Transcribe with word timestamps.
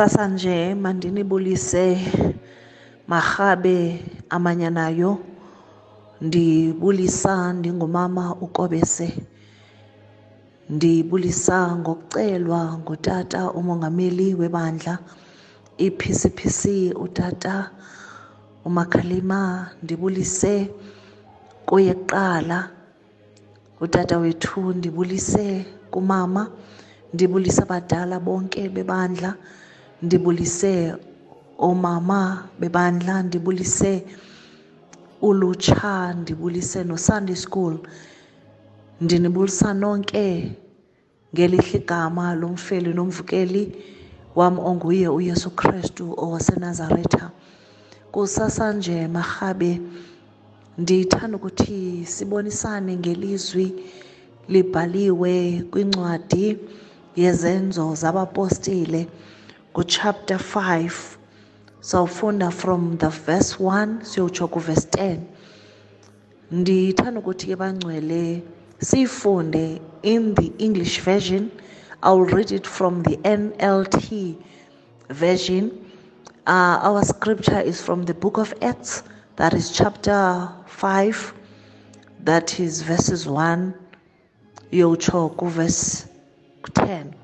Kusasa 0.00 0.28
nje 0.28 0.74
mandinibulise 0.74 1.84
marhabe 3.08 4.04
amanyanayo 4.30 5.18
ndibulisa 6.20 7.52
ndingumama 7.52 8.34
ukobese. 8.34 9.08
Ndibulisa 10.70 11.76
ngokucelwa 11.76 12.78
ngutata 12.78 13.50
umongameli 13.52 14.34
webandla 14.34 14.98
i-PCPC 15.78 16.60
utata 16.96 17.70
umakhalima. 18.64 19.70
Ndibulise 19.82 20.70
kuye 21.66 21.94
kuqala 21.94 22.70
utata 23.80 24.18
wethu 24.18 24.60
ndibulise 24.72 25.66
kumama 25.90 26.48
ndibulise 27.14 27.62
abadala 27.62 28.20
bonke 28.20 28.68
bebandla. 28.68 29.34
Ndibulise 30.02 30.94
omama 31.58 32.48
bebandla 32.60 33.22
ndibulise 33.22 33.92
ulutsha 35.28 36.14
ndibulise 36.20 36.84
no-sunday 36.84 37.36
school. 37.36 37.74
Ndinibulisa 39.00 39.74
nonke 39.74 40.26
ngelihle 41.34 41.78
igama 41.78 42.34
lomfeli 42.40 42.90
nomvukeli 42.94 43.62
wam 44.38 44.58
onguye 44.58 45.08
uyesu 45.08 45.50
krestu 45.50 46.04
owasenazaretha. 46.24 47.30
Kusasa 48.12 48.72
nje 48.72 49.08
marhabe 49.08 49.80
ndithanda 50.78 51.36
ukuthi 51.36 52.06
sibonisane 52.06 52.96
ngelizwi 52.96 53.66
libhaliwe 54.48 55.34
kwincwadi 55.70 56.58
yezenzo 57.16 57.94
zabapostile. 57.94 59.08
Kuchapter 59.72 60.38
5 60.38 60.90
sawufunda 61.80 62.50
from 62.50 62.98
the 62.98 63.08
verse 63.08 63.56
1 63.58 64.02
siyotsho 64.02 64.48
kuverse 64.48 64.88
10 64.88 65.18
ndithanda 66.50 67.20
ukuthi 67.20 67.46
ke 67.46 67.56
bangcwele 67.56 68.42
siyifunde 68.78 69.80
in 70.02 70.34
the 70.34 70.52
english 70.58 71.00
version. 71.00 71.50
I'll 72.02 72.24
read 72.24 72.50
it 72.50 72.66
from 72.66 73.02
the 73.02 73.16
nlt 73.16 74.36
version. 75.10 75.70
Uh, 76.46 76.80
our 76.82 77.04
scripture 77.04 77.60
is 77.60 77.80
from 77.82 78.04
the 78.04 78.14
book 78.14 78.38
of 78.38 78.54
acts. 78.62 79.02
That 79.36 79.54
is 79.54 79.70
chapter 79.70 80.48
5 80.66 81.34
that 82.24 82.60
is 82.60 82.82
verses 82.82 83.26
1 83.26 83.74
yotsho 84.72 85.28
kuverse 85.36 86.08
10 86.74 87.19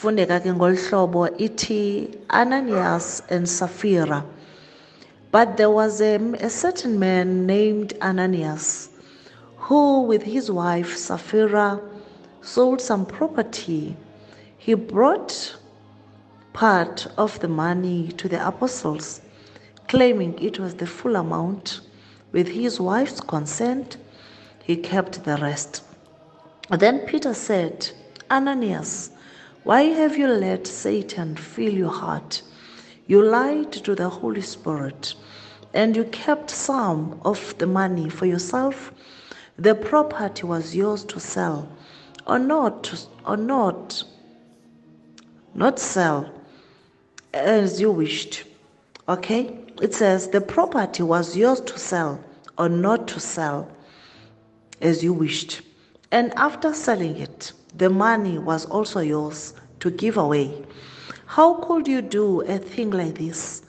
fundeka 0.00 0.40
ke 0.40 0.50
ngolu 0.52 0.76
hlobo 0.76 1.28
ithi 1.38 2.14
ananias 2.28 3.22
and 3.30 3.48
sapphira. 3.48 4.24
But 5.30 5.56
there 5.56 5.70
was 5.70 6.00
a, 6.00 6.16
a 6.40 6.50
certain 6.50 6.98
man 6.98 7.46
named 7.46 7.94
ananias 8.02 8.90
who 9.56 10.02
with 10.02 10.22
his 10.22 10.50
wife 10.50 10.96
sapphira 10.96 11.80
sold 12.42 12.80
some 12.80 13.06
property. 13.06 13.96
He 14.58 14.74
brought 14.74 15.56
part 16.52 17.06
of 17.16 17.38
the 17.40 17.48
money 17.48 18.12
to 18.18 18.28
the 18.28 18.46
apostles 18.46 19.20
claiming 19.88 20.38
it 20.42 20.58
was 20.58 20.74
the 20.74 20.86
full 20.86 21.16
amount. 21.16 21.80
With 22.32 22.48
his 22.48 22.78
wife's 22.78 23.20
consent 23.20 23.96
he 24.62 24.76
kept 24.76 25.24
the 25.24 25.36
rest. 25.38 25.82
Then 26.70 27.00
peter 27.00 27.32
said 27.32 27.90
ananias 28.30 29.10
why 29.66 29.82
have 29.82 30.16
you 30.16 30.28
let 30.28 30.64
Satan 30.64 31.34
fill 31.34 31.72
your 31.72 31.90
heart? 31.90 32.40
You 33.08 33.20
lied 33.20 33.72
to 33.72 33.96
the 33.96 34.08
Holy 34.08 34.40
Spirit 34.40 35.14
and 35.74 35.96
you 35.96 36.04
kept 36.04 36.50
some 36.50 37.20
of 37.24 37.58
the 37.58 37.66
money 37.66 38.08
for 38.08 38.26
yourself. 38.26 38.92
The 39.58 39.74
property 39.74 40.46
was 40.46 40.76
yours 40.76 41.02
to 41.06 41.18
sell 41.18 41.68
or 42.28 42.38
not, 42.38 43.08
or 43.26 43.36
not, 43.36 44.04
not 45.52 45.80
sell 45.80 46.30
as 47.34 47.80
you 47.80 47.90
wished. 47.90 48.44
Okay? 49.08 49.58
It 49.82 49.92
says 49.94 50.28
the 50.28 50.42
property 50.42 51.02
was 51.02 51.36
yours 51.36 51.60
to 51.62 51.76
sell 51.76 52.22
or 52.56 52.68
not 52.68 53.08
to 53.08 53.18
sell 53.18 53.68
as 54.80 55.02
you 55.02 55.12
wished. 55.12 55.62
And 56.12 56.32
after 56.36 56.72
selling 56.72 57.16
it, 57.16 57.52
the 57.74 57.90
money 57.90 58.38
was 58.38 58.64
also 58.64 59.00
yours 59.00 59.52
to 59.80 59.90
give 59.90 60.16
away. 60.16 60.64
How 61.26 61.54
could 61.54 61.86
you 61.88 62.02
do 62.02 62.40
a 62.42 62.58
thing 62.58 62.90
like 62.90 63.18
this? 63.18 63.62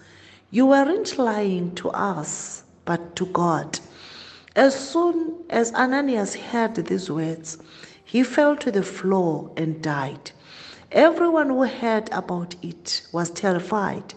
You 0.51 0.67
weren't 0.67 1.17
lying 1.17 1.75
to 1.75 1.89
us, 1.89 2.63
but 2.85 3.15
to 3.17 3.25
God. 3.27 3.79
As 4.55 4.73
soon 4.91 5.35
as 5.49 5.73
Ananias 5.73 6.35
heard 6.35 6.75
these 6.75 7.11
words, 7.11 7.57
he 8.03 8.23
fell 8.23 8.55
to 8.57 8.71
the 8.71 8.83
floor 8.83 9.51
and 9.57 9.81
died. 9.81 10.31
Everyone 10.91 11.49
who 11.49 11.63
heard 11.63 12.09
about 12.13 12.55
it 12.61 13.01
was 13.11 13.29
terrified. 13.29 14.13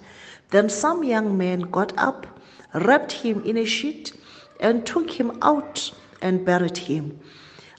Then 0.51 0.69
some 0.69 1.03
young 1.03 1.37
men 1.37 1.63
got 1.63 1.93
up, 1.99 2.27
wrapped 2.73 3.13
him 3.13 3.43
in 3.45 3.57
a 3.57 3.65
sheet, 3.65 4.13
and 4.61 4.87
took 4.87 5.11
him 5.11 5.37
out 5.43 5.91
and 6.23 6.45
buried 6.45 6.77
him. 6.77 7.19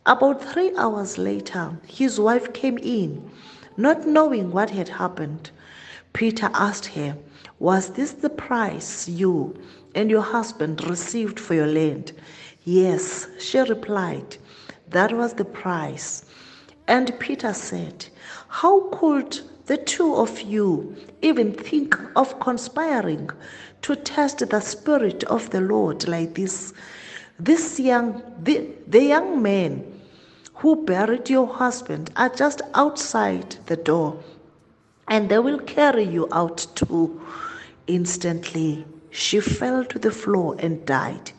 About 0.06 0.44
three 0.44 0.75
hours 0.75 1.18
later, 1.18 1.78
his 1.88 2.19
wife 2.19 2.52
came 2.54 2.78
in, 2.80 3.31
not 3.78 4.08
knowing 4.08 4.52
what 4.52 4.70
had 4.70 4.90
happened. 4.90 5.52
Peter 6.14 6.50
asked 6.54 6.88
her, 6.88 7.18
Was 7.60 7.92
this 7.92 8.12
the 8.12 8.30
price 8.30 9.08
you 9.08 9.56
and 9.96 10.10
your 10.10 10.22
husband 10.22 10.84
received 10.88 11.40
for 11.40 11.54
your 11.54 11.68
land? 11.68 12.12
Yes, 12.64 13.28
she 13.40 13.60
replied, 13.60 14.38
That 14.90 15.14
was 15.14 15.34
the 15.34 15.46
price. 15.46 16.26
And 16.88 17.18
Peter 17.20 17.54
said, 17.54 18.08
How 18.48 18.90
could 18.92 19.40
the 19.66 19.78
two 19.78 20.16
of 20.16 20.42
you 20.42 20.96
even 21.22 21.54
think 21.54 21.98
of 22.16 22.40
conspiring 22.40 23.30
to 23.84 23.96
test 23.96 24.48
the 24.50 24.60
Spirit 24.60 25.24
of 25.26 25.50
the 25.52 25.62
Lord 25.62 26.08
like 26.08 26.36
this? 26.36 26.74
This 27.40 27.80
young, 27.80 28.22
the, 28.44 28.70
the 28.88 29.04
young 29.04 29.42
men 29.42 29.91
who 30.62 30.75
buried 30.86 31.28
your 31.28 31.48
husband 31.48 32.12
are 32.16 32.30
just 32.30 32.62
outside 32.75 33.56
the 33.66 33.75
door, 33.75 34.16
and 35.08 35.28
they 35.28 35.40
will 35.40 35.58
carry 35.58 36.04
you 36.04 36.28
out 36.31 36.68
too. 36.75 37.19
Instantly, 37.88 38.86
she 39.10 39.40
fell 39.40 39.84
to 39.84 39.98
the 39.98 40.12
floor 40.12 40.56
and 40.60 40.86
died. 40.86 41.31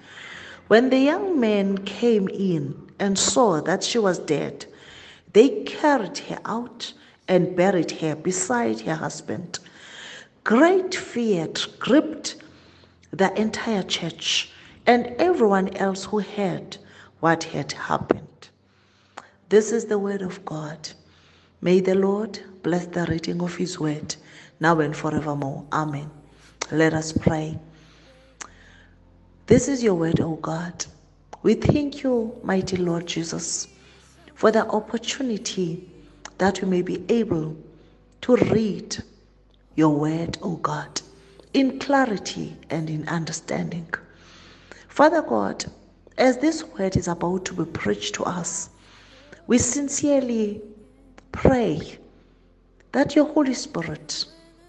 When 0.67 0.91
the 0.91 0.99
young 0.99 1.39
men 1.39 1.79
came 1.79 2.29
in 2.31 2.75
and 2.99 3.17
saw 3.17 3.61
that 3.61 3.85
she 3.85 4.01
was 4.01 4.19
dead, 4.19 4.67
they 5.33 5.63
carried 5.67 6.19
her 6.19 6.41
out 6.45 6.93
and 7.29 7.55
buried 7.55 7.93
her 7.93 8.17
beside 8.17 8.81
her 8.81 8.97
husband. 8.97 9.61
Great 10.43 10.97
fear 10.97 11.49
gripped 11.79 12.43
the 13.13 13.33
entire 13.41 13.85
church 13.85 14.51
and 14.85 15.15
everyone 15.21 15.69
else 15.77 16.07
who 16.07 16.19
heard 16.19 16.77
what 17.21 17.45
had 17.45 17.71
happened. 17.71 18.32
This 19.53 19.71
is 19.71 19.85
the 19.85 19.99
word 19.99 20.23
of 20.23 20.43
God. 20.47 20.89
May 21.61 21.81
the 21.81 21.95
Lord 21.95 22.41
bless 22.63 22.87
the 22.87 23.05
reading 23.05 23.43
of 23.43 23.55
his 23.55 23.79
word 23.79 24.17
now 24.61 24.81
and 24.81 24.97
forevermore. 24.97 25.67
Amen. 25.71 26.11
Let 26.71 26.95
us 26.95 27.13
pray. 27.13 27.59
This 29.49 29.69
is 29.69 29.83
your 29.83 29.93
word, 29.93 30.21
O 30.21 30.37
God. 30.37 30.87
We 31.43 31.53
thank 31.53 32.03
you, 32.03 32.35
mighty 32.43 32.79
Lord 32.79 33.07
Jesus, 33.07 33.69
for 34.35 34.51
the 34.51 34.67
opportunity 34.69 35.87
that 36.39 36.63
we 36.63 36.69
may 36.71 36.81
be 36.81 37.05
able 37.11 37.55
to 38.23 38.37
read 38.37 38.97
your 39.75 39.91
word, 39.91 40.39
O 40.41 40.57
God, 40.57 41.03
in 41.53 41.79
clarity 41.79 42.57
and 42.71 42.89
in 42.89 43.07
understanding. 43.07 43.93
Father 44.89 45.21
God, 45.21 45.67
as 46.17 46.39
this 46.39 46.65
word 46.65 46.97
is 46.97 47.07
about 47.07 47.45
to 47.45 47.53
be 47.53 47.67
preached 47.67 48.15
to 48.15 48.25
us, 48.25 48.71
we 49.47 49.59
sincerely 49.59 50.63
pray 51.33 51.99
that 52.93 53.17
your 53.17 53.27
Holy 53.27 53.55
Spirit 53.55 54.25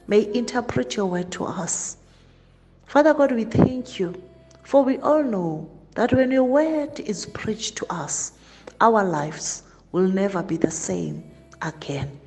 may 0.08 0.34
interpret 0.34 0.96
your 0.96 1.06
word 1.06 1.32
to 1.32 1.46
us. 1.46 1.98
Father 2.86 3.14
God, 3.14 3.32
we 3.32 3.44
thank 3.44 4.00
you, 4.00 4.22
for 4.64 4.84
we 4.84 4.98
all 5.00 5.24
know 5.24 5.70
that 5.96 6.14
when 6.14 6.32
your 6.32 6.44
word 6.44 7.00
is 7.00 7.26
preached 7.28 7.76
to 7.78 7.86
us, 7.94 8.34
our 8.82 9.04
lives 9.04 9.64
will 9.92 10.08
never 10.08 10.42
be 10.42 10.58
the 10.58 10.72
same 10.72 11.24
again. 11.62 12.20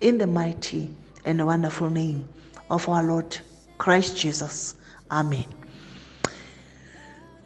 In 0.00 0.18
the 0.18 0.26
mighty 0.26 0.94
and 1.24 1.44
wonderful 1.44 1.90
name 1.90 2.28
of 2.70 2.88
our 2.88 3.02
Lord 3.02 3.38
Christ 3.78 4.16
Jesus. 4.16 4.74
Amen. 5.10 5.44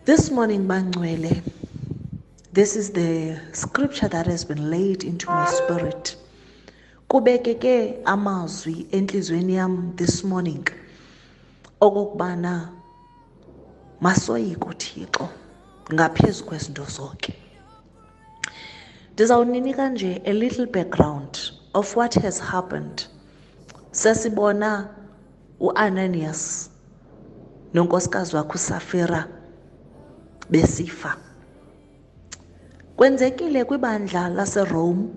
This 0.04 0.30
morning, 0.30 0.66
Bangwele, 0.66 1.42
this 2.56 2.74
is 2.74 2.90
the 2.92 3.38
scripture 3.52 4.08
that 4.08 4.24
has 4.26 4.42
been 4.42 4.70
laid 4.70 5.04
into 5.04 5.26
my 5.26 5.44
spirit. 5.44 6.16
Kubekeke 7.06 8.02
amazwi 8.04 8.86
enhlizweni 8.92 9.56
yam 9.56 9.92
this 9.96 10.24
morning. 10.24 10.66
Okokubana 11.80 12.72
masoyike 14.00 14.64
uthixo 14.64 15.28
ngaphezu 15.92 16.44
kwezinto 16.44 16.84
zonke. 16.84 17.34
Ndizawuninika 19.12 19.88
nje 19.88 20.22
a 20.24 20.32
little 20.32 20.66
background 20.66 21.38
of 21.74 21.96
what 21.96 22.14
has 22.14 22.40
happened. 22.40 23.06
Sesibona 23.90 24.88
uananias 25.60 26.70
nonkosikazi 27.74 28.36
wakhe 28.36 28.52
usafira 28.54 29.28
besifa 30.50 31.25
kwenzekile 32.96 33.64
kwibandla 33.64 34.28
laserome. 34.28 35.08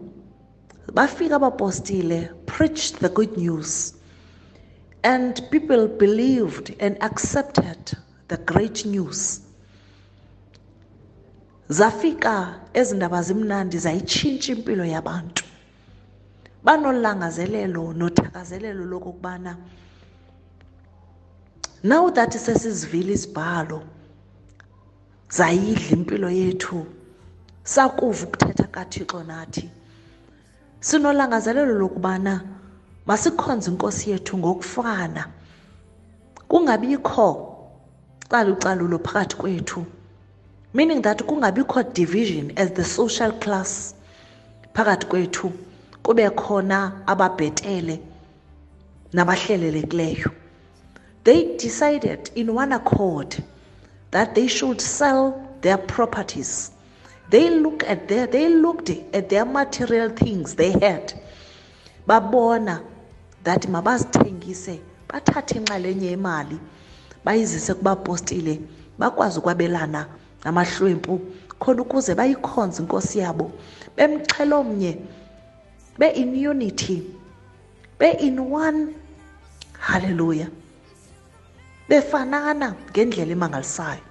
Bafika 0.94 1.36
abapostile 1.36 2.30
preached 2.46 3.00
the 3.00 3.10
good 3.10 3.38
news 3.38 3.94
and 5.04 5.42
people 5.50 5.88
believed 5.88 6.76
and 6.82 6.98
accepted 7.04 7.98
the 8.28 8.38
great 8.38 8.86
news. 8.86 9.42
Zafika 11.70 12.60
ezi 12.74 12.96
ndaba 12.96 13.22
zimnandi 13.22 13.78
zayitshintsha 13.78 14.52
impilo 14.52 14.86
yabantu. 14.86 15.44
Banolangazelelo 16.64 17.94
nothakazelelo 17.94 18.86
lokokubana 18.86 19.58
now 21.84 22.10
that 22.12 22.34
sesizivile 22.38 23.14
isibhalo 23.14 23.84
zayidla 25.30 25.90
impilo 25.92 26.30
yethu 26.30 26.86
sakuva 27.74 28.24
ukuthetha 28.26 28.64
kathixo 28.76 29.24
nathi 29.24 29.70
sinolangazelelo 30.88 31.74
lokubana 31.82 32.34
masikhonze 33.06 33.72
inkosi 33.72 34.12
yethu 34.12 34.38
ngokufana. 34.38 35.24
Kungabikho 36.50 37.28
calucalulo 38.30 38.98
phakathi 39.06 39.36
kwethu 39.36 39.86
meaning 40.74 41.02
that 41.02 41.22
kungabikho 41.28 41.84
division 41.94 42.52
as 42.58 42.70
the 42.74 42.84
social 42.84 43.32
class 43.34 43.94
phakathi 44.74 45.06
kwethu 45.06 45.52
kube 46.04 46.30
khona 46.30 47.06
ababhetele 47.06 48.00
nabahlelelekileyo. 49.14 50.32
They 51.24 51.56
decided 51.58 52.32
in 52.36 52.56
one 52.56 52.72
accord 52.74 53.44
that 54.10 54.34
they 54.34 54.48
should 54.48 54.82
sell 54.82 55.24
their 55.62 55.78
properties 55.78 56.72
they 57.30 57.50
look 57.50 57.84
at 57.84 58.08
their 58.08 58.28
they 58.28 58.50
looked 58.50 58.90
at 59.14 59.30
their 59.30 59.46
material 59.46 60.10
things 60.10 60.56
they 60.56 60.72
had. 60.72 61.14
Babona 62.08 62.82
that 63.44 63.62
mabazithengise 63.68 64.80
bathathe 65.08 65.56
inxalenye 65.60 66.10
yemali 66.16 66.60
bayizise 67.26 67.74
kubapostile 67.74 68.60
bakwazi 68.98 69.40
ukwabelana 69.40 70.08
namahlwempu 70.44 71.20
khona 71.60 71.82
ukuze 71.82 72.16
bayikhonze 72.16 72.82
inkosi 72.82 73.20
yabo. 73.20 73.52
Bemxhelo 73.98 74.60
omnye 74.60 74.98
be-in 76.00 76.48
unity 76.50 77.04
be-in 78.00 78.40
one 78.40 78.96
halleluya 79.80 80.48
befanana 81.90 82.76
ngendlela 82.92 83.32
emangalisayo. 83.32 84.02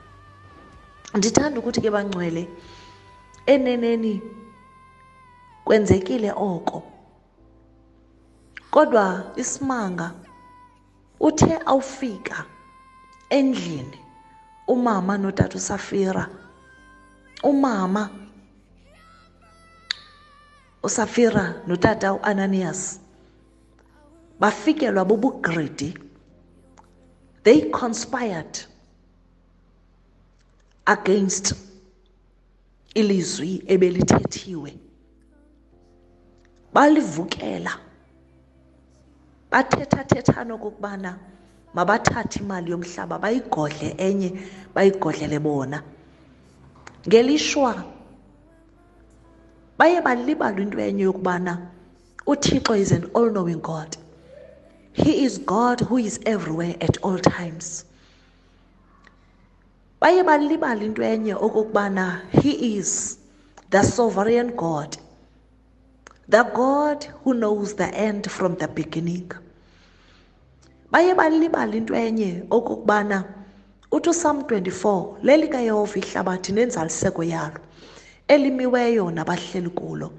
Ndithanda 1.14 1.60
ukuthi 1.60 1.80
ke 1.80 1.90
bangcwele 1.90 2.48
eneneni 3.48 4.22
kwenzekile 5.64 6.32
oko. 6.32 6.82
Kodwa 8.70 9.32
isimanga 9.36 10.14
uthe 11.20 11.58
awufika 11.66 12.44
endlini 13.30 13.98
umama 14.66 15.18
notata 15.18 15.56
usafira 15.56 16.28
umama 17.42 18.10
usafira 20.82 21.54
notata 21.66 22.12
uananias 22.12 23.00
bafikelwa 24.40 25.04
bubugridi 25.04 25.98
they 27.42 27.70
conspired 27.70 28.58
against 30.86 31.54
ilizwi 32.94 33.62
ebelithethiwe. 33.66 34.74
Balivukela. 36.72 37.72
Bathethathethana 39.50 40.54
okokubana 40.54 41.18
mabathathe 41.74 42.40
imali 42.40 42.70
yomhlaba 42.70 43.18
bayigodle 43.18 43.94
enye 43.98 44.30
bayigodlele 44.74 45.38
bona. 45.38 45.82
Ngelishwa 47.06 47.84
baye 49.78 50.00
balibala 50.00 50.60
into 50.60 50.78
enye 50.78 51.02
yokubana 51.02 51.70
uthixo 52.26 52.76
is 52.76 52.92
an 52.92 53.10
all 53.14 53.30
knowing 53.30 53.60
god. 53.60 53.96
He 54.92 55.24
is 55.24 55.38
god 55.38 55.80
who 55.80 55.96
is 55.98 56.20
everywhere 56.26 56.76
at 56.80 56.98
all 57.02 57.18
times. 57.18 57.84
Baye 60.00 60.22
balibala 60.22 60.82
into 60.84 61.02
enye 61.02 61.34
okokubana 61.34 62.22
he 62.30 62.76
is 62.76 63.18
the 63.70 63.82
sovereign 63.82 64.54
god. 64.56 64.96
The 66.28 66.44
god 66.44 67.04
who 67.24 67.34
knows 67.34 67.74
the 67.74 67.92
end 67.94 68.30
from 68.30 68.56
the 68.56 68.68
beginning. 68.68 69.32
Baye 70.90 71.14
balibala 71.14 71.74
into 71.74 71.94
enye 71.94 72.44
okokubana 72.50 73.24
uthi 73.90 74.08
uSalm 74.10 74.40
24 74.42 75.16
leli 75.22 75.48
kaYehova 75.48 75.98
ihlabathi 75.98 76.52
nenzaliseko 76.52 77.24
yalo 77.24 77.60
elimiweyo 78.28 79.10
nabahleli 79.10 79.70
kulo. 79.70 80.12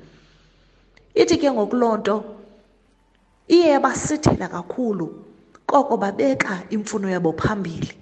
Ithi 1.16 1.38
ke 1.38 1.52
ngokulonto 1.52 2.24
iye 3.48 3.80
basithela 3.80 4.48
kakhulu 4.48 5.26
koko 5.66 5.98
babeka 5.98 6.64
imfuno 6.70 7.10
yabo 7.10 7.34
phambili. 7.34 7.94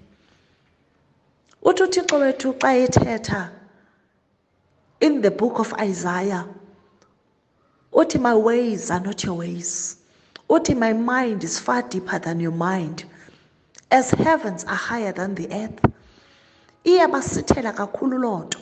Uthi 1.68 1.84
uthixo 1.84 2.16
wethu 2.24 2.50
xa 2.62 2.70
ethetha 2.86 3.42
in 5.00 5.22
the 5.22 5.32
book 5.32 5.60
of 5.60 5.74
isaiah 5.74 6.46
uthi 7.92 8.20
my 8.20 8.34
ways 8.34 8.92
are 8.92 9.00
not 9.00 9.24
your 9.24 9.36
ways. 9.36 9.98
Uthi 10.50 10.78
my 10.78 10.94
mind 10.94 11.44
is 11.44 11.60
far 11.60 11.82
deeper 11.82 12.20
than 12.20 12.40
your 12.40 12.54
mind. 12.54 13.04
As 13.92 14.12
heavens 14.12 14.64
are 14.64 14.76
higher 14.76 15.12
than 15.12 15.36
the 15.36 15.48
earth. 15.52 15.80
Iyabasithela 16.86 17.74
kakhulu 17.74 18.20
loo 18.22 18.44
nto. 18.44 18.60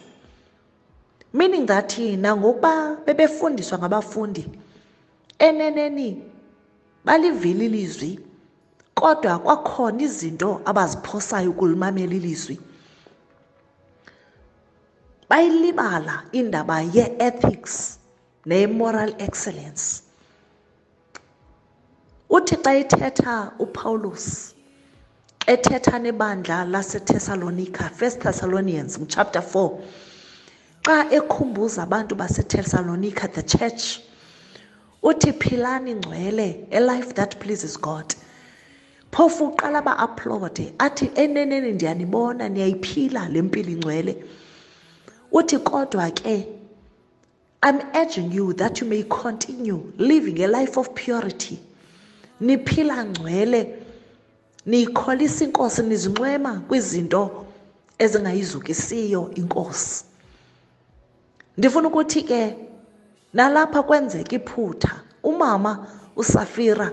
Meaning 1.33 1.65
that 1.65 1.89
nangokuba 1.89 3.05
bebefundiswa 3.05 3.77
ngabafundi 3.79 4.49
eneneni 5.39 6.23
balivile 7.05 7.65
ilizwi 7.65 8.19
kodwa 8.95 9.39
kwakhona 9.39 10.01
izinto 10.01 10.61
abaziphosayo 10.65 11.51
ukulimamela 11.51 12.15
ilizwi. 12.15 12.59
Bayilibala 15.35 16.23
indaba 16.31 16.81
ye-ethics 16.81 17.99
ne-moral 18.45 19.13
excellence. 19.19 20.03
Uthi 22.29 22.55
xa 22.63 22.71
ithetha 22.83 23.51
upawulos 23.59 24.53
ethetha 25.45 25.99
nebandla 25.99 26.65
laseThessalonika 26.73 27.91
1 27.99 28.19
Thessalonians 28.23 28.97
chapter 29.09 29.41
4 29.41 29.79
xa 30.83 31.09
ekhumbuza 31.17 31.83
abantu 31.83 32.15
baseThessalonika 32.15 33.27
the 33.33 33.43
church 33.43 33.99
uthi 35.03 35.33
philani 35.33 35.95
ngcwele 35.95 36.67
a 36.71 36.79
life 36.79 37.13
that 37.13 37.39
pleases 37.41 37.75
God. 37.81 38.15
Phofu 39.11 39.51
uqala 39.51 39.81
ba-aplode 39.83 40.73
athi 40.79 41.11
eneneni 41.15 41.71
ndiyanibona 41.71 42.49
niyayiphila 42.49 43.29
le 43.29 43.41
mpilo 43.41 43.71
ingcwele 43.71 44.23
uthi 45.35 45.57
kodwa 45.57 46.11
ke 46.11 46.47
i'm 47.67 47.79
urging 47.93 48.31
you 48.31 48.53
that 48.53 48.79
you 48.81 48.87
may 48.87 49.03
continue 49.03 49.79
living 49.97 50.43
a 50.43 50.47
life 50.47 50.77
of 50.77 50.89
purity. 50.93 51.59
Niphila 52.41 53.05
ngcwele 53.05 53.75
niyikholisa 54.65 55.45
inkosi 55.45 55.81
nizinxwema 55.81 56.53
kwizinto 56.67 57.45
ezingayizukisiyo 57.97 59.31
inkosi. 59.35 60.05
Ndifuna 61.57 61.87
ukuthi 61.87 62.21
ke 62.21 62.55
nalapha 63.33 63.83
kwenzeka 63.83 64.35
iphutha 64.35 65.01
umama 65.23 65.87
usafira 66.15 66.91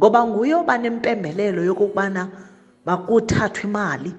ngoba 0.00 0.26
nguye 0.26 0.54
oba 0.54 0.78
nempembelelo 0.78 1.64
yokokubana 1.64 2.28
makuthathwe 2.86 3.62
imali. 3.64 4.14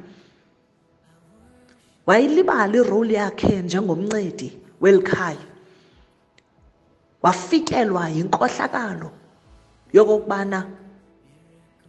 Wayilibala 2.10 2.76
iroli 2.82 3.14
yakhe 3.14 3.62
njengomncedi 3.62 4.50
weli 4.82 5.02
khaya 5.10 5.46
wafikelwa 7.24 8.04
yinkohlakalo 8.16 9.10
yokokubana 9.94 10.60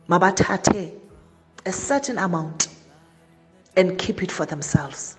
mabathathe 0.08 0.82
a 1.64 1.72
certain 1.72 2.18
amount 2.18 2.68
and 3.76 3.98
keep 3.98 4.22
it 4.22 4.32
for 4.32 4.46
themselves. 4.46 5.16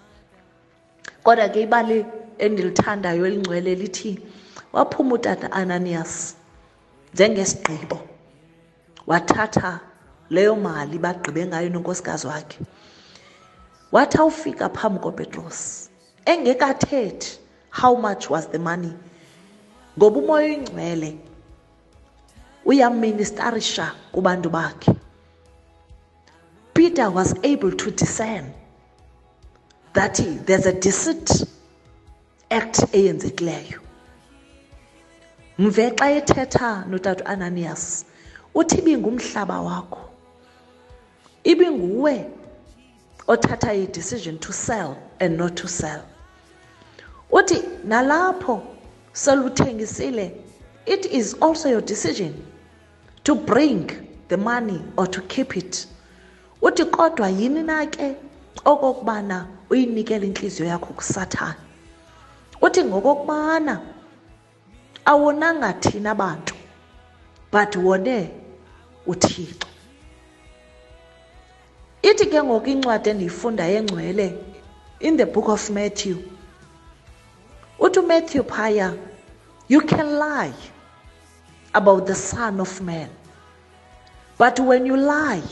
Kodwa 1.23 1.49
ke 1.49 1.61
ibali 1.61 2.05
endilithandayo 2.37 3.25
elingcwele 3.25 3.75
lithi 3.75 4.19
waphuma 4.73 5.15
utata 5.15 5.51
ananias 5.51 6.35
njengesigqibo 7.13 7.99
wathatha 9.07 9.79
leyo 10.29 10.55
mali 10.55 10.97
bagqibe 10.97 11.45
ngayo 11.45 11.69
nonkosikazi 11.69 12.27
wakhe. 12.27 12.59
Wathi 13.91 14.17
awufika 14.17 14.69
phambi 14.69 14.99
kopetros 14.99 15.89
engekathethi 16.25 17.37
how 17.71 17.95
much 17.95 18.29
was 18.29 18.47
the 18.47 18.59
money? 18.59 18.93
Ngoba 19.97 20.19
umoya 20.19 20.45
oyingcwele 20.45 21.17
uyaministarisha 22.65 23.91
kubantu 24.11 24.49
bakhe. 24.49 24.95
Peter 26.73 27.09
was 27.09 27.33
able 27.43 27.71
to 27.71 27.91
discern 27.91 28.53
that 29.93 30.15
there's 30.45 30.65
a 30.65 30.73
deceit 30.73 31.45
act 32.49 32.95
eyenzekileyo 32.95 33.79
mve 35.59 35.91
xa 35.91 36.11
ethetha 36.11 36.85
notata 36.89 37.25
ananias 37.25 38.05
uthi 38.55 38.77
ibingumhlaba 38.77 39.61
wakho 39.61 40.09
ibinguwe. 41.43 42.40
Othatha 43.27 43.73
i-decision 43.73 44.39
to 44.39 44.53
sell 44.53 44.97
and 45.19 45.37
not 45.37 45.55
to 45.55 45.67
sell. 45.67 46.01
Uthi 47.31 47.61
nalapho 47.87 48.61
seluthengisile 49.13 50.31
it 50.85 51.05
is 51.05 51.35
also 51.41 51.69
your 51.69 51.81
decision 51.81 52.33
to 53.23 53.35
bring 53.35 53.89
the 54.27 54.37
money 54.37 54.81
or 54.97 55.07
to 55.07 55.21
keep 55.21 55.57
it. 55.57 55.87
Uthi 56.61 56.85
kodwa 56.85 57.29
yini 57.29 57.63
na 57.63 57.85
ke 57.85 58.15
okokubana 58.65 59.47
uyinikele 59.69 60.27
inhliziyo 60.27 60.69
yakho 60.69 60.93
kusathana 60.93 61.55
uthi 62.61 62.83
ngokokubana 62.83 63.81
awonanga 65.05 65.73
thina 65.73 66.15
bantu 66.15 66.55
but 67.51 67.75
wone 67.75 68.29
uthixo 69.07 69.67
ithi 72.01 72.25
ke 72.25 72.43
ngoku 72.43 72.69
incwadi 72.69 73.09
endiyifundayo 73.09 73.77
engcwele 73.77 74.37
in 74.99 75.17
the 75.17 75.25
book 75.25 75.49
of 75.49 75.69
matthew 75.69 76.17
uthi 77.79 77.99
umatthew 77.99 78.43
phaya 78.43 78.93
you 79.67 79.81
can 79.81 80.19
lie 80.19 80.53
about 81.73 82.05
the 82.07 82.15
Son 82.15 82.59
of 82.59 82.81
Man. 82.81 83.09
But 84.37 84.59
when 84.59 84.85
you 84.85 84.97
lie 84.97 85.43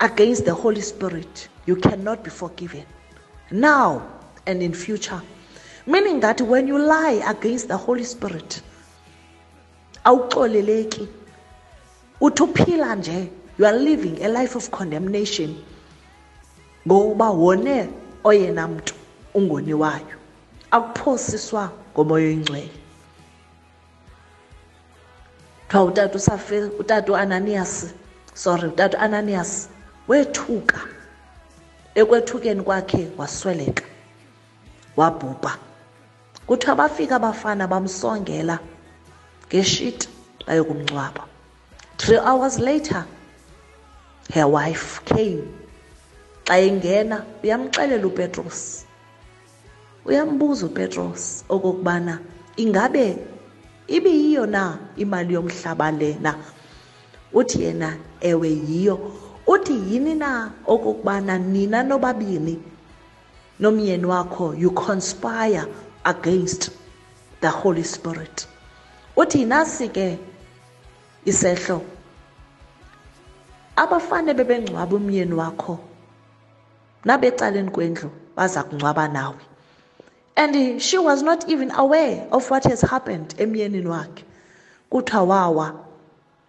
against 0.00 0.44
the 0.44 0.54
Holy 0.54 0.80
Spirit, 0.80 1.48
you 1.66 1.76
cannot 1.76 2.22
be 2.22 2.30
forgiven. 2.30 2.84
Now 3.50 4.06
and 4.46 4.62
in 4.62 4.74
future. 4.74 5.20
Meaning 5.86 6.20
that 6.20 6.40
when 6.40 6.68
you 6.68 6.78
lie 6.78 7.22
against 7.26 7.68
the 7.68 7.76
Holy 7.76 8.04
Spirit, 8.04 8.62
awuxoleleki 10.04 11.08
uthi 12.20 12.76
nje 12.96 13.30
you 13.58 13.66
are 13.66 13.76
living 13.78 14.22
a 14.24 14.28
life 14.28 14.56
of 14.56 14.70
condemnation. 14.70 15.56
Ngokuba 16.86 17.30
wone 17.30 17.88
oyena 18.24 18.68
mntu 18.68 18.94
ungoniwayo 19.34 20.16
akuphosiswa 20.70 21.70
ngomoya 21.94 22.26
oyingcwele 22.26 22.70
kuthiwa 25.68 25.84
utata 25.84 26.16
usafile 26.16 26.64
utata 26.64 27.12
uananias 27.12 27.94
sorry 28.34 28.68
utata 28.68 28.98
uananias 28.98 29.68
wethuka. 30.08 30.80
Ekwethukeni 31.94 32.62
kwakhe 32.62 33.08
wasweleka 33.18 33.84
wabhubha. 34.96 35.58
Kuthiwa 36.46 36.76
bafika 36.76 37.16
abafana 37.16 37.66
bamsongela 37.66 38.58
ngeshiti 39.48 40.08
bayokumngcwaba 40.46 41.24
three 41.96 42.18
hours 42.18 42.58
later 42.58 43.04
her 44.34 44.46
wife 44.46 45.00
came. 45.04 45.48
Xa 46.44 46.58
engena 46.58 47.24
uyamxelela 47.42 48.06
upetros. 48.06 48.84
Uyambuza 50.04 50.66
upetros 50.66 51.44
okokubana 51.48 52.20
ingabe 52.56 53.16
ibiyiyo 53.86 54.46
na 54.46 54.78
imali 54.96 55.34
yomhlaba 55.34 55.90
lena 55.90 56.34
uthi 57.32 57.62
yena 57.62 57.96
ewe 58.20 58.48
yiyo. 58.48 59.12
Uthi 59.46 59.72
yini 59.72 60.14
na 60.14 60.50
okokubana 60.66 61.38
nina 61.38 61.82
nobabini 61.82 62.58
nomyeni 63.60 64.04
wakho 64.06 64.54
you 64.54 64.70
conspire 64.70 65.64
against 66.04 66.70
the 67.40 67.48
holy 67.48 67.84
spirit? 67.84 68.46
Uthi 69.16 69.44
nasi 69.44 69.88
ke 69.88 70.18
isehlo 71.24 71.82
abafane 73.82 74.34
bebengcwaba 74.34 74.96
umyeni 74.96 75.34
wakho. 75.34 75.78
Nabecaleni 77.04 77.70
kwendlu 77.70 78.10
baza 78.36 78.62
kungcwaba 78.62 79.08
nawe. 79.08 79.42
And 80.36 80.80
she 80.80 80.98
was 80.98 81.22
not 81.22 81.48
even 81.48 81.70
aware 81.72 82.26
of 82.30 82.50
what 82.50 82.64
has 82.64 82.80
happened 82.82 83.34
emyenini 83.38 83.86
wakhe. 83.86 84.24
Kuthiwa 84.90 85.24
wawa 85.26 85.74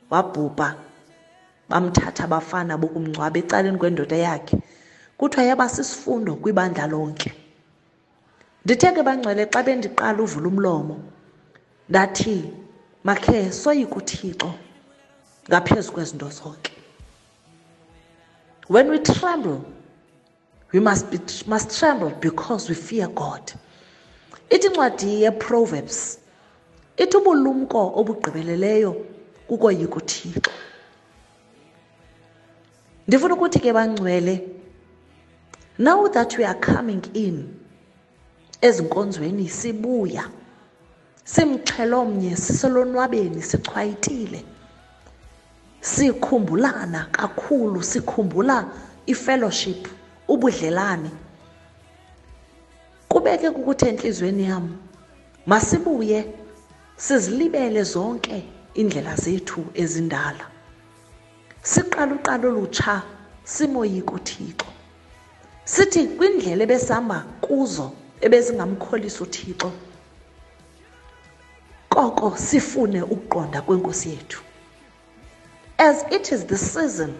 wabhubha 0.09 0.75
bamthatha 1.69 2.23
abafana 2.23 2.77
bokumngcwaba 2.77 3.39
ecaleni 3.39 3.77
kwendoda 3.77 4.15
yakhe. 4.17 4.57
Kuthiwa 5.17 5.45
yaba 5.45 5.69
sisifundo 5.69 6.35
kwibandla 6.35 6.87
lonke. 6.87 7.33
Ndithe 8.65 8.91
ke 8.91 9.03
bangcwele 9.03 9.45
xa 9.45 9.63
bendiqala 9.63 10.21
uvula 10.23 10.47
umlomo 10.47 10.99
ndathi 11.89 12.53
makhe 13.03 13.51
soyika 13.51 13.95
uthixo 13.95 14.53
ngaphezu 15.49 15.91
kwezinto 15.91 16.29
zonke. 16.29 16.68
When 18.69 18.89
we 18.89 18.99
tremble 18.99 19.65
we 20.71 20.79
must, 20.79 21.09
be, 21.11 21.19
must 21.47 21.77
tremble 21.79 22.11
because 22.11 22.69
we 22.69 22.75
fear 22.75 23.07
god. 23.07 23.51
Ithi 24.49 24.67
incwadi 24.67 25.21
yeproverbs 25.23 26.17
ithi 26.97 27.17
ubulumko 27.17 27.93
obugqibeleleyo 27.99 28.91
kukoyika 29.47 29.95
uthixo 29.95 30.51
ndifuna 33.07 33.33
ukuthi 33.33 33.59
ke 33.59 33.73
bangcwele 33.73 34.47
now 35.79 36.07
that 36.07 36.37
we 36.37 36.45
are 36.45 36.59
coming 36.59 37.01
in 37.13 37.49
ezinkonzweni 38.61 39.49
sibuya 39.49 40.29
simxhelomnye 41.23 42.35
siselonwabeni 42.35 43.41
sichwayitile. 43.41 44.45
Sikhumbulana 45.81 47.07
kakhulu 47.11 47.83
sikhumbula 47.83 48.65
ifellowship 49.05 49.87
ubudlelane. 50.27 51.11
Kubeke 53.09 53.51
kukuthi 53.51 53.85
entliziyweni 53.85 54.43
yam 54.43 54.77
masibuye 55.45 56.25
sizilibele 56.97 57.83
zonke 57.83 58.43
indlela 58.73 59.15
zethu 59.15 59.65
ezindala. 59.73 60.45
Siqala 61.63 62.15
uqala 62.15 62.47
olutsha 62.47 63.01
simoyika 63.43 64.11
uthixo. 64.11 64.67
Sithi 65.65 66.07
kwindlela 66.17 66.63
ebesihamba 66.63 67.25
kuzo 67.41 67.91
ebezingamkholisa 68.21 69.23
uthixo 69.23 69.71
koko 71.89 72.37
sifune 72.37 73.01
ukuqonda 73.01 73.61
kwenkosi 73.61 74.09
yethu. 74.09 74.41
As 75.79 76.03
it 76.11 76.31
is 76.31 76.45
the 76.45 76.57
season 76.57 77.17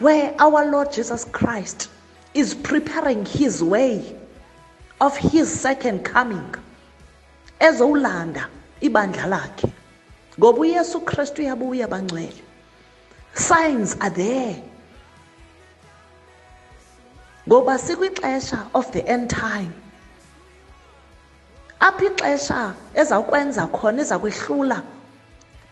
where 0.00 0.34
our 0.38 0.70
lord 0.70 0.92
jesus 0.92 1.24
christ 1.24 1.88
is 2.34 2.52
preparing 2.52 3.24
his 3.24 3.62
way 3.62 4.14
of 5.00 5.16
his 5.16 5.48
second 5.48 6.04
coming. 6.04 6.54
Ezowulanda 7.60 8.46
ibandla 8.80 9.26
lakhe. 9.26 9.72
Ngoba 10.38 10.58
uyesu 10.58 11.00
kristu 11.00 11.42
uyabuya 11.42 11.88
bangcwele 11.88 12.42
signs 13.34 13.96
are 14.00 14.10
there. 14.10 14.62
Ngoba 17.48 17.78
sikwixesha 17.78 18.68
of 18.74 18.92
the 18.92 19.06
end 19.06 19.30
time. 19.30 19.72
Apho 21.80 22.06
ixesha 22.06 22.74
ezawukwenza 22.94 23.66
khona 23.72 24.02
eza 24.02 24.18
kwehlula 24.18 24.82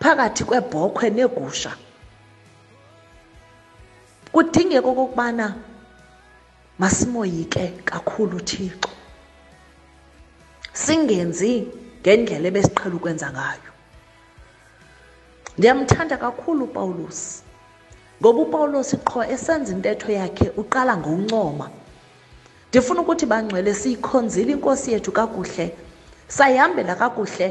phakathi 0.01 0.45
kwebhokhwe 0.45 1.11
neegusha 1.11 1.77
kudingeka 4.35 4.89
okokubana 4.89 5.55
masimoyike 6.79 7.73
kakhulu 7.85 8.37
uthixo. 8.37 8.91
Singenzi 10.73 11.69
ngendlela 12.03 12.49
ebesiqhela 12.51 12.95
ukwenza 12.97 13.31
ngayo. 13.31 13.71
Ndiyamthanda 15.59 16.17
kakhulu 16.17 16.65
upawulos 16.65 17.43
ngoba 18.21 18.41
upawulos 18.43 18.91
qho 19.07 19.23
esenza 19.25 19.73
intetho 19.73 20.11
yakhe 20.13 20.51
uqala 20.57 20.97
ngowuncoma 20.97 21.71
ndifuna 22.69 23.01
ukuthi 23.01 23.27
bangcwele 23.27 23.75
siyikhonzile 23.75 24.53
inkosi 24.53 24.93
yethu 24.93 25.13
kakuhle 25.13 25.77
sayihambela 26.29 26.95
kakuhle 26.95 27.49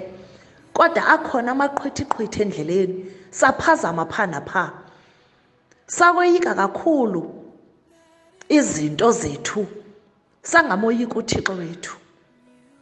kodwa 0.73 1.07
akhona 1.07 1.51
amaqhwithiqhwithi 1.51 2.41
endleleni 2.41 2.95
saphazama 3.31 4.05
phaa 4.05 4.27
naphaa. 4.27 4.82
Sakoyika 5.87 6.55
kakhulu 6.55 7.43
izinto 8.49 9.11
zethu. 9.11 9.67
Sangamoyika 10.41 11.15
uthixo 11.15 11.53
wethu. 11.53 11.97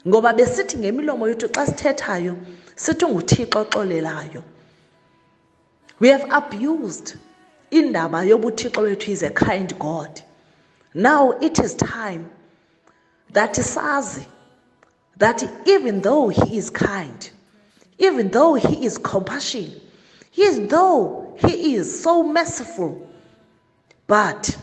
Ngoba 0.07 0.33
besithi 0.33 0.77
ngemilomo 0.77 1.27
yethu 1.29 1.47
xa 1.55 1.65
sithethayo 1.65 2.37
sithi 2.75 3.05
nguthixo 3.05 3.59
oxolelayo. 3.61 4.43
We 5.99 6.09
have 6.09 6.25
abused 6.31 7.17
indaba 7.71 8.23
yobuthixo 8.25 8.81
wethu. 8.81 9.11
Is 9.11 9.23
a 9.23 9.29
kind 9.29 9.77
god. 9.79 10.21
Now 10.93 11.31
it 11.39 11.59
is 11.59 11.75
time 11.75 12.29
that 13.33 13.53
sazi 13.53 14.25
that 15.17 15.43
even 15.65 16.01
though 16.01 16.29
he 16.29 16.57
is 16.57 16.69
kind, 16.69 17.29
even 17.99 18.29
though 18.29 18.55
he 18.55 18.85
is 18.85 18.97
compassionate, 18.97 19.81
even 20.35 20.67
though 20.67 21.30
he 21.37 21.75
is 21.75 22.03
so 22.03 22.23
merciful, 22.23 23.07
but 24.07 24.57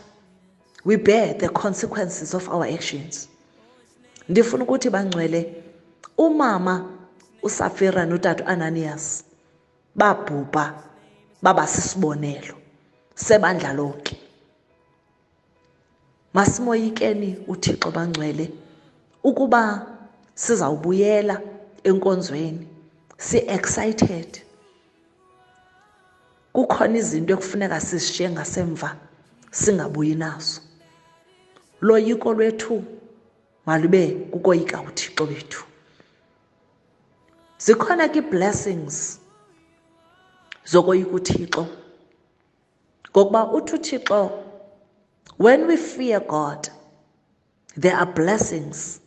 we 0.85 0.95
bear 0.95 1.33
the 1.33 1.49
consequences 1.49 2.33
of 2.33 2.49
our 2.49 2.65
actions. 2.65 3.29
ndifuna 4.29 4.63
ukuthi 4.63 4.89
bangcwele. 4.89 5.63
Umama 6.17 6.85
usafira 7.43 8.05
notata 8.05 8.47
ananias 8.47 9.23
babhubha 9.95 10.83
baba 11.41 11.67
sisibonelo 11.67 12.55
sebandla 13.15 13.73
lonke. 13.73 14.17
Masimoyikeni 16.33 17.37
uthixo 17.47 17.91
bangcwele 17.91 18.51
ukuba 19.23 19.87
sizawubuyela 20.35 21.41
enkonzweni 21.83 22.67
si-excited. 23.17 24.41
Kukhona 26.53 26.97
izinto 26.97 27.33
ekufuneka 27.33 27.79
sizishiye 27.81 28.29
ngasemva 28.29 28.95
singabuyi 29.51 30.15
nazo. 30.15 30.61
Loyiko 31.81 32.33
lwethu 32.33 32.83
malube 33.65 34.07
kukoyika 34.31 34.81
uthixo 34.81 35.23
wethu. 35.23 35.63
Zikhona 37.57 38.09
ke 38.09 38.19
ii-blessings 38.19 39.19
zokoyika 40.65 41.11
uthixo. 41.11 41.67
Ngokuba 43.11 43.51
uthi 43.51 43.75
uthixo 43.75 44.31
when 45.37 45.67
we 45.67 45.77
fear 45.77 46.19
god 46.19 46.69
there 47.77 47.95
are 47.95 48.11
blessings. 48.13 48.99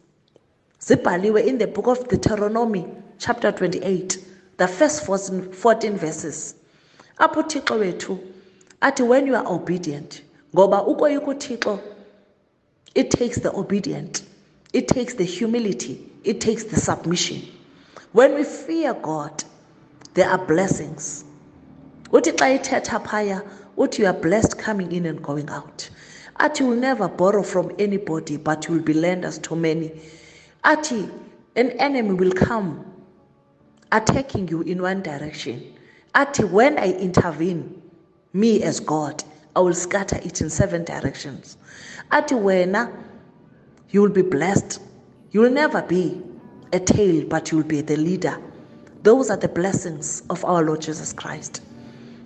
Zibhaliwe 0.81 1.47
in 1.47 1.59
the 1.59 1.67
book 1.67 1.87
of 1.87 2.09
deuteronomy 2.09 2.87
chapter 3.19 3.51
28 3.53 4.19
the 4.57 4.69
first 4.69 5.05
14 5.07 5.97
verses. 5.99 6.55
Apho 7.19 7.41
uthixo 7.41 7.75
wethu 7.79 8.19
athi 8.81 9.03
when 9.03 9.27
you 9.27 9.37
are 9.37 9.47
obedient 9.47 10.23
ngoba 10.55 10.83
ukoyika 10.87 11.27
uthixo 11.27 11.79
it 12.95 13.11
takes 13.11 13.41
the 13.41 13.51
obedient 13.51 14.23
it 14.73 14.89
takes 14.89 15.15
the 15.17 15.25
humility 15.25 15.99
it 16.25 16.41
takes 16.41 16.65
the 16.65 16.77
submission. 16.77 17.43
When 18.13 18.35
we 18.35 18.45
fear 18.45 18.95
god 18.95 19.45
there 20.15 20.29
are 20.29 20.39
blessings. 20.39 21.25
Uthi 22.11 22.33
xa 22.33 22.59
ithetha 22.59 23.01
phaya 23.05 23.43
uthi 23.77 24.01
you 24.01 24.07
are 24.07 24.13
blessed 24.13 24.59
coming 24.59 24.93
in 24.93 25.07
and 25.07 25.23
going 25.23 25.49
out. 25.51 25.89
Athi 26.39 26.61
you 26.65 26.71
will 26.71 26.77
never 26.77 27.09
borrow 27.09 27.43
from 27.43 27.73
anybody 27.79 28.37
but 28.37 28.69
you 28.69 28.75
will 28.75 28.83
be 28.83 28.95
lenders 28.95 29.39
to 29.39 29.57
many. 29.57 29.93
Ati, 30.65 31.09
an 31.57 31.71
enemy 31.73 32.13
will 32.13 32.33
come 32.33 32.85
attacking 33.91 34.47
you 34.49 34.63
in 34.63 34.81
one 34.81 35.03
direction. 35.03 35.75
Ati, 36.15 36.45
when 36.45 36.79
I 36.79 36.93
intervene, 36.93 37.81
me 38.33 38.63
as 38.63 38.81
God, 38.81 39.25
I 39.57 39.61
will 39.61 39.75
scatter 39.75 40.17
it 40.17 40.41
in 40.41 40.51
seven 40.51 40.85
directions. 40.85 41.57
Ati, 42.11 42.35
when 42.35 42.77
you 43.91 44.03
will 44.03 44.11
be 44.11 44.23
blessed, 44.23 44.81
you 45.31 45.41
will 45.41 45.51
never 45.51 45.83
be 45.83 46.23
a 46.73 46.81
tail, 46.81 47.27
but 47.27 47.51
you 47.51 47.59
will 47.59 47.65
be 47.65 47.81
the 47.81 47.97
leader. 47.97 48.39
Those 49.03 49.31
are 49.31 49.37
the 49.37 49.49
blessings 49.49 50.23
of 50.31 50.45
our 50.45 50.63
Lord 50.63 50.83
Jesus 50.83 51.13
Christ. 51.13 51.63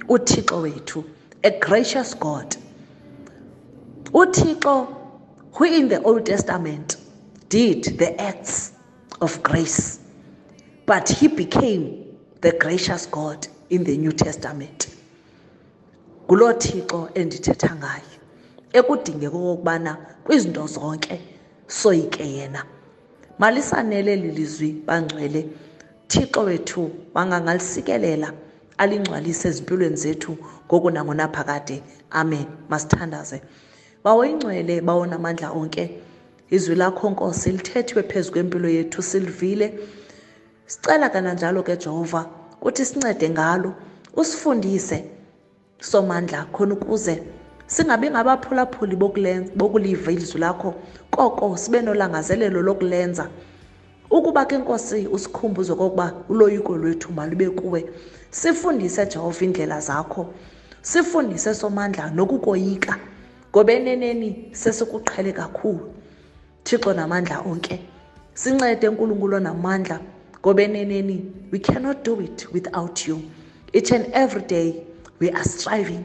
uthixo 0.09 0.63
wethu 0.63 1.05
a 1.43 1.51
gracious 1.59 2.15
god 2.15 2.57
uthixo 4.13 4.97
who 5.53 5.65
in 5.65 5.89
the 5.89 6.01
old 6.03 6.27
testament 6.27 6.97
did 7.49 7.85
the 7.99 8.21
acts 8.21 8.73
of 9.21 9.43
grace, 9.43 10.01
but 10.85 11.09
he 11.09 11.27
became 11.29 12.05
the 12.43 12.53
gracious 12.53 13.07
God 13.07 13.49
in 13.71 13.85
the 13.85 13.97
New 13.97 14.13
Testament. 14.13 14.89
Ngulo 16.29 16.53
Thixo 16.53 17.11
endithetha 17.15 17.77
ngaye 17.77 18.03
ekudingeka 18.73 19.37
okokubana 19.37 19.97
kwizinto 20.25 20.67
zonke 20.67 21.21
soyike 21.69 22.25
yena. 22.33 22.65
Malisanele 23.39 24.17
lilizwi 24.17 24.73
bangcwele 24.87 25.49
thixo 26.09 26.41
wethu 26.43 26.91
bangangalsikelela 27.15 28.33
alingcwalise 28.79 29.49
ezimpilweni 29.49 29.97
zethu 29.97 30.37
ngoku 30.67 30.91
nangonaphakade 30.91 31.83
amen. 32.11 32.47
Masithandaze. 32.69 33.43
Bawo 34.05 34.25
ingcwele 34.25 34.81
bawonamandla 34.81 35.51
onke. 35.51 36.03
Izwi 36.51 36.75
lakho 36.75 37.11
nkosi 37.11 37.53
lithethiwe 37.53 38.03
phezu 38.03 38.33
kwempilo 38.33 38.69
yethu 38.69 39.03
silivile. 39.03 39.79
Sicela 40.67 41.11
kananjalo 41.11 41.63
ke 41.63 41.77
jehova 41.77 42.29
uthi 42.67 42.85
sincede 42.85 43.31
ngalo 43.31 43.75
usifundise 44.17 45.05
somandla 45.81 46.45
khona 46.53 46.75
ukuze 46.75 47.23
singabi 47.67 48.11
ngabaphulaphuli 48.11 48.97
bokuliva 49.57 50.13
ilizwi 50.13 50.41
lakho. 50.41 50.75
Koko 51.11 51.57
sibe 51.57 51.83
nolangazelelo 51.83 52.63
lokulenza. 52.63 53.29
Ukuba 54.11 54.45
ke 54.47 54.59
nkosi 54.59 55.07
usikhumbuze 55.07 55.75
kokuba 55.75 56.13
uloyiko 56.29 56.77
lwethu 56.77 57.13
malube 57.13 57.51
kuwe. 57.51 57.87
Sifundise 58.31 59.07
jehova 59.07 59.45
iindlela 59.45 59.81
zakho. 59.81 60.35
Sifundise 60.83 61.55
somandla 61.55 62.11
nokukoyika. 62.11 62.99
Ngoba 63.51 63.73
eneneni 63.73 64.49
sesikuqhele 64.53 65.33
kakhulu. 65.33 65.95
Thixo 66.65 66.93
namandla 66.95 67.41
onke. 67.41 67.81
Sincede 68.35 68.89
nkulunkulu 68.89 69.41
namandla. 69.41 70.01
Ngoba 70.47 70.63
eneneni 70.63 71.33
we 71.51 71.59
cannot 71.59 72.05
do 72.05 72.21
it 72.21 72.47
without 72.53 73.09
you. 73.09 73.21
Each 73.73 73.91
and 73.91 74.07
every 74.13 74.43
day 74.43 74.87
we 75.19 75.31
are 75.31 75.45
striving. 75.45 76.05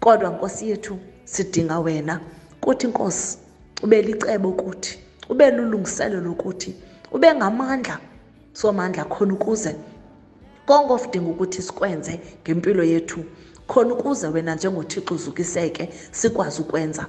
Kodwa 0.00 0.30
nkosi 0.30 0.70
yethu 0.70 0.98
sidinga 1.24 1.78
wena. 1.80 2.20
Kuthi 2.60 2.86
nkosi 2.86 3.38
ube 3.82 4.02
licebo 4.02 4.52
kuthi 4.52 4.98
ube 5.28 5.50
lulungiselelo 5.50 6.34
kuthi 6.34 6.74
ube 7.12 7.34
ngamandla 7.34 7.98
somandla 8.52 9.04
khona 9.04 9.34
ukuze 9.34 9.76
konke 10.66 10.92
ofudinga 10.92 11.30
ukuthi 11.30 11.62
sikwenze 11.62 12.20
ngempilo 12.42 12.84
yethu 12.84 13.24
khona 13.66 13.94
ukuze 13.94 14.26
wena 14.26 14.54
njengothixo 14.54 15.14
uzukiseke 15.14 15.88
sikwazi 16.10 16.62
ukwenza. 16.62 17.06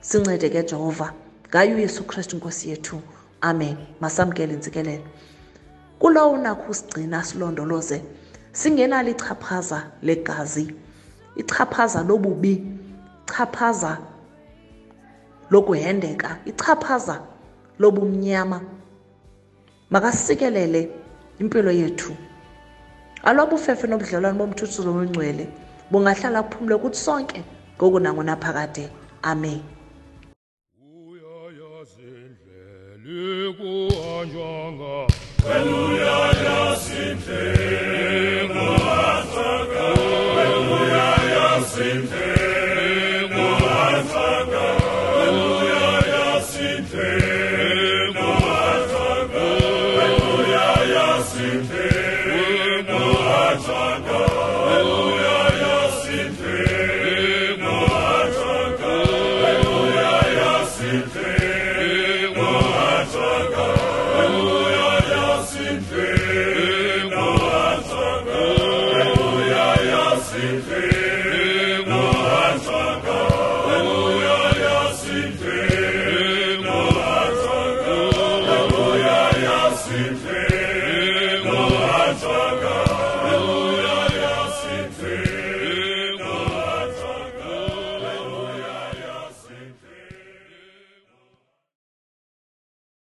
Sincede 0.00 0.50
ke 0.50 0.62
jehova 0.62 1.12
ngayo 1.48 1.76
uyesu 1.76 2.04
kristu 2.04 2.36
nkosi 2.36 2.70
yethu. 2.70 3.00
Amen. 3.40 3.76
Masamkele 4.00 4.54
intsikelelo 4.54 5.04
kulowo 6.04 6.32
unakho 6.32 6.70
usigcina 6.70 7.24
silondoloze 7.24 8.02
singenalo 8.52 9.10
ichaphaza 9.10 9.86
legazi 10.02 10.74
ichaphaza 11.36 12.02
lobubi 12.02 12.64
ichaphaza 13.26 13.98
lokuhendeka 15.50 16.36
ichaphaza 16.44 17.20
lobumnyama. 17.78 18.60
Makasikelele 19.90 20.90
impilo 21.40 21.70
yethu. 21.72 22.12
Aloba 23.24 23.54
ufefe 23.56 23.86
nobudlelwane 23.86 24.38
bomthuthuzo 24.38 24.92
wengcwele 24.92 25.48
bungahlala 25.90 26.42
kuphumle 26.42 26.76
kuthi 26.76 26.98
sonke 26.98 27.44
ngoku 27.76 28.00
nangonaphakade 28.00 28.90
amen. 29.22 29.60
Hallelujah, 33.04 35.04
weluya 35.44 36.20
yasimhle 36.44 37.44
Hallelujah, 38.48 39.92
weluya 40.36 41.08
yasimhle 41.34 42.33